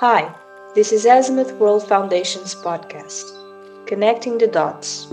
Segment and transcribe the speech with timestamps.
[0.00, 0.34] Hi,
[0.74, 3.36] this is Azimuth World Foundation's podcast,
[3.86, 5.06] Connecting the Dots.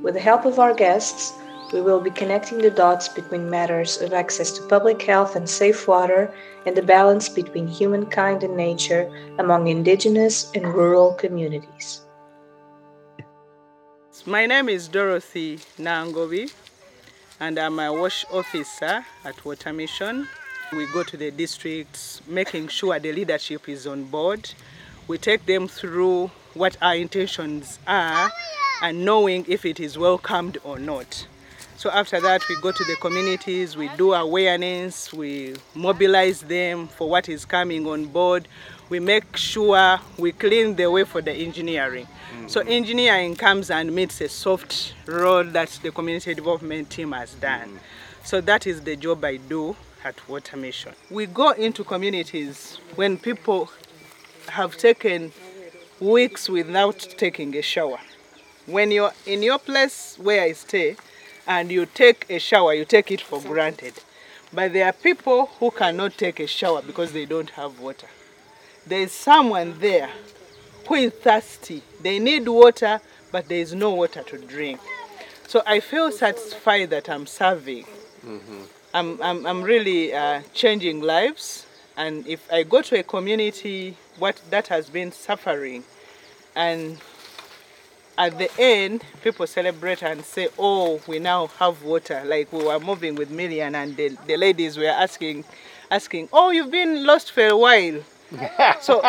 [0.00, 1.34] With the help of our guests,
[1.70, 5.86] we will be connecting the dots between matters of access to public health and safe
[5.86, 6.32] water
[6.64, 12.06] and the balance between humankind and nature among indigenous and rural communities.
[14.24, 16.50] My name is Dorothy Nangobi,
[17.38, 20.26] and I'm a WASH officer at Water Mission.
[20.72, 24.52] We go to the districts, making sure the leadership is on board.
[25.08, 28.30] We take them through what our intentions are
[28.80, 31.26] and knowing if it is welcomed or not.
[31.76, 37.08] So after that, we go to the communities, we do awareness, we mobilize them for
[37.08, 38.46] what is coming on board.
[38.90, 42.06] We make sure we clean the way for the engineering.
[42.06, 42.48] Mm-hmm.
[42.48, 47.70] So engineering comes and meets a soft role that the community development team has done.
[47.70, 48.24] Mm-hmm.
[48.24, 50.92] So that is the job I do at Water Mission.
[51.10, 53.70] We go into communities when people
[54.48, 55.32] have taken
[56.00, 57.98] weeks without taking a shower.
[58.66, 60.96] When you're in your place where I stay,
[61.46, 63.94] and you take a shower, you take it for granted.
[64.52, 68.06] But there are people who cannot take a shower because they don't have water.
[68.86, 70.10] There is someone there
[70.86, 71.82] who is thirsty.
[72.02, 73.00] They need water,
[73.32, 74.80] but there is no water to drink.
[75.48, 77.84] So I feel satisfied that I'm serving.
[78.24, 78.62] Mm-hmm.
[78.92, 81.66] I'm, I'm, I'm really uh, changing lives.
[81.96, 85.84] And if I go to a community what that has been suffering
[86.54, 86.98] and
[88.18, 92.22] at the end, people celebrate and say, oh, we now have water.
[92.26, 95.44] Like we were moving with Million and the, the ladies were asking,
[95.90, 98.02] asking, oh, you've been lost for a while.
[98.82, 99.00] so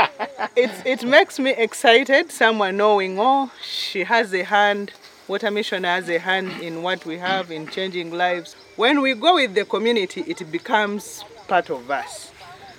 [0.55, 4.93] it, it makes me excited, someone knowing, oh, she has a hand,
[5.31, 8.57] Water Mission has a hand in what we have in changing lives.
[8.75, 12.33] When we go with the community, it becomes part of us.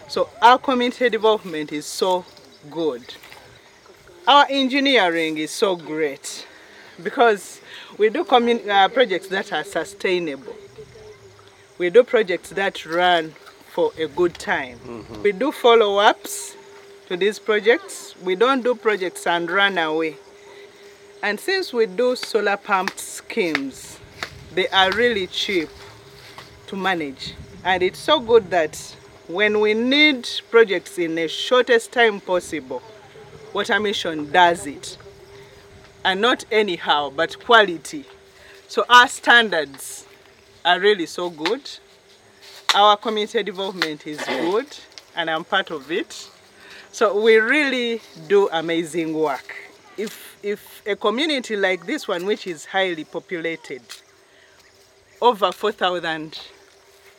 [0.07, 2.27] So our community development is so
[2.71, 3.15] good.
[4.29, 6.47] Our engineering is so great
[7.03, 7.63] because
[7.97, 10.55] we do uh, projects that are sustainable.
[11.79, 13.31] We do projects that run
[13.71, 14.79] for a good time.
[14.85, 15.23] Mm -hmm.
[15.23, 16.55] We do follow-ups
[17.09, 18.15] to these projects.
[18.23, 20.17] We don't do projects and run away.
[21.25, 24.01] And since we do solar pumped schemes,
[24.55, 25.69] they are really cheap
[26.67, 27.35] to manage.
[27.65, 28.77] And it's so good that
[29.29, 32.83] when we need projects in the shortest time possible,
[33.53, 34.99] Water Mission does it.
[36.05, 38.05] And not anyhow, but quality.
[38.67, 40.07] So our standards
[40.65, 41.71] are really so good.
[42.75, 44.67] Our community development is good,
[45.15, 46.29] and I'm part of it.
[46.91, 49.72] So we really do amazing work.
[50.03, 53.83] If, if a community like this one, which is highly populated,
[55.21, 56.41] over 4,000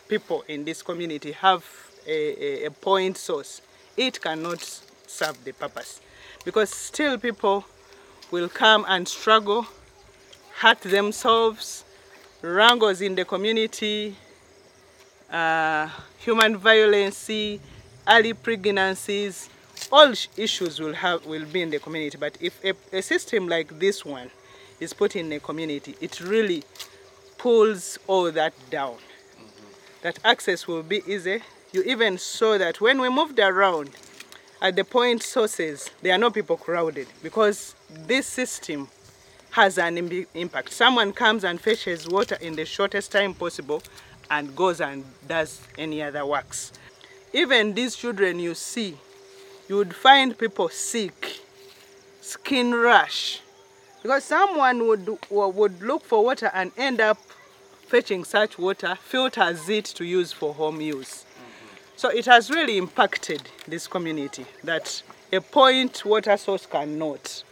[0.10, 1.64] people in this community have
[2.06, 3.62] a, a, a point source,
[3.96, 4.60] it cannot
[5.08, 6.02] serve the purpose.
[6.44, 7.64] Because still people
[8.32, 9.66] will come and struggle,
[10.58, 11.86] hurt themselves,
[12.42, 14.14] wrangles in the community,
[15.32, 17.30] uh, human violence,
[18.10, 19.50] early pregnancies,
[19.92, 22.18] all issues will have will be in the community.
[22.18, 24.30] But if a, a system like this one
[24.80, 26.64] is put in a community, it really
[27.38, 28.98] pulls all that down.
[30.02, 31.42] That access will be easy.
[31.72, 33.90] You even saw that when we moved around,
[34.62, 38.88] at the point sources, there are no people crowded because this system
[39.52, 40.72] has an impact.
[40.72, 43.84] Someone comes and fetches water in the shortest time possible
[44.32, 46.72] and goes and does any other works.
[47.34, 48.98] Even these children you see,
[49.74, 51.40] you would find people sick,
[52.22, 53.42] skin rash,
[54.04, 57.18] because someone would, would look for water and end up
[57.88, 61.26] fetching such water, filters it to use for home use.
[61.96, 65.02] So it has really impacted this community that
[65.32, 67.44] a point water source cannot.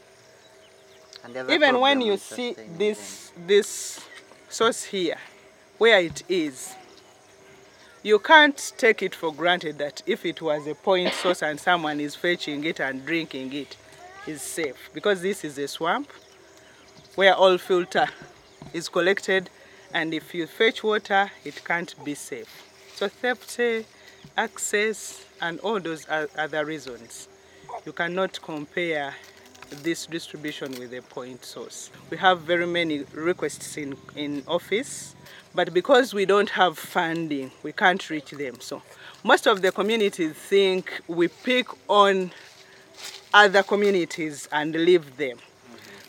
[1.50, 4.00] Even when you see this, this
[4.48, 5.18] source here,
[5.80, 6.76] where it is,
[8.04, 12.00] you can't take it for granted that if it was a point source and someone
[12.00, 13.78] is fetching it and drinking it,
[14.28, 14.90] is safe.
[14.94, 16.10] Because this is a swamp
[17.16, 18.08] where all filter
[18.74, 19.50] is collected
[19.94, 22.48] and if you fetch water, it can't be safe.
[22.96, 23.86] So safety
[24.38, 27.28] access and all those other reasons.
[27.86, 29.14] You cannot compare
[29.84, 31.90] this distribution with a point source.
[32.10, 35.16] We have very many requests in, in office,
[35.56, 38.60] but because we don't have funding, we can't reach them.
[38.60, 38.82] So
[39.24, 42.32] most of the communities think we pick on
[43.34, 45.38] other communities and leave them.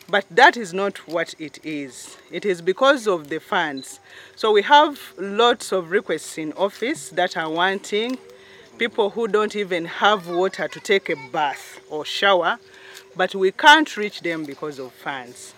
[0.09, 2.17] But that is not what it is.
[2.29, 3.99] It is because of the funds.
[4.35, 8.17] So we have lots of requests in office that are wanting
[8.77, 12.59] people who don't even have water to take a bath or shower,
[13.15, 15.53] but we can't reach them because of funds.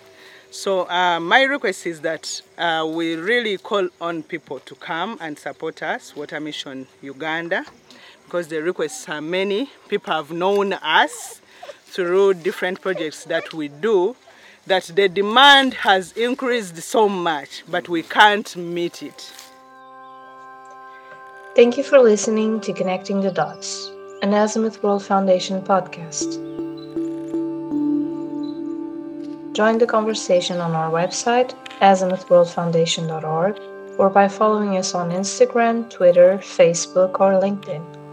[0.52, 5.38] So uh, my request is that uh, we really call on people to come and
[5.38, 7.66] support us, Water Mission Uganda,
[8.24, 9.70] because the requests are many.
[9.90, 11.42] People have known us
[11.84, 14.16] through different projects that we do,
[14.66, 19.32] that the demand has increased so much, but we can't meet it.
[21.56, 23.90] Thank you for listening to Connecting the Dots,
[24.22, 26.65] an Azimuth World Foundation podcast.
[29.56, 33.60] Join the conversation on our website, azimuthworldfoundation.org,
[33.98, 38.05] or by following us on Instagram, Twitter, Facebook, or LinkedIn.